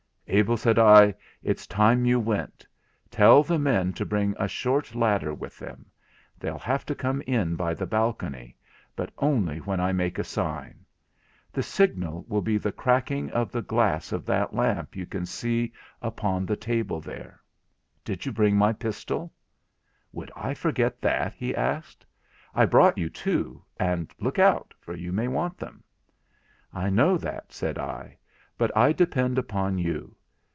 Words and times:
'Abel,' 0.33 0.53
I 0.53 0.55
said, 0.55 1.15
'it's 1.43 1.67
time 1.67 2.05
you 2.05 2.17
went. 2.17 2.65
Tell 3.09 3.43
the 3.43 3.59
men 3.59 3.91
to 3.91 4.05
bring 4.05 4.33
a 4.39 4.47
short 4.47 4.95
ladder 4.95 5.33
with 5.33 5.59
them. 5.59 5.87
They'll 6.39 6.57
have 6.59 6.85
to 6.85 6.95
come 6.95 7.21
in 7.27 7.57
by 7.57 7.73
the 7.73 7.85
balcony—but 7.85 9.11
only 9.17 9.57
when 9.57 9.81
I 9.81 9.91
make 9.91 10.17
a 10.17 10.23
sign. 10.23 10.85
The 11.51 11.61
signal 11.61 12.23
will 12.29 12.41
be 12.41 12.57
the 12.57 12.71
cracking 12.71 13.29
of 13.31 13.51
the 13.51 13.61
glass 13.61 14.13
of 14.13 14.25
that 14.27 14.53
lamp 14.53 14.95
you 14.95 15.05
can 15.05 15.25
see 15.25 15.73
upon 16.01 16.45
the 16.45 16.55
table 16.55 17.01
there. 17.01 17.41
Did 18.05 18.25
you 18.25 18.31
bring 18.31 18.55
my 18.55 18.71
pistol?' 18.71 19.33
'Would 20.13 20.31
I 20.33 20.53
forget 20.53 21.01
that?' 21.01 21.33
he 21.33 21.53
asked; 21.53 22.05
'I 22.55 22.67
brought 22.67 22.97
you 22.97 23.09
two, 23.09 23.65
and 23.77 24.09
look 24.17 24.39
out! 24.39 24.73
for 24.79 24.95
you 24.95 25.11
may 25.11 25.27
want 25.27 25.57
them.' 25.57 25.83
'I 26.71 26.89
know 26.91 27.17
that,' 27.17 27.51
said 27.51 27.77
I, 27.77 28.17
'but 28.57 28.71
I 28.77 28.93
depend 28.93 29.37
upon 29.37 29.77
you. 29.77 30.15